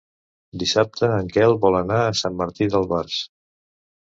Dissabte 0.63 1.09
en 1.17 1.29
Quel 1.35 1.53
vol 1.67 1.77
anar 1.81 2.01
a 2.07 2.17
Sant 2.23 2.41
Martí 2.41 2.71
d'Albars. 2.73 3.21